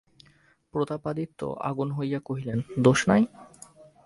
[0.73, 1.39] প্রতাপাদিত্য
[1.61, 3.21] আগুন হইয়া কহিলেন, দোষ নাই?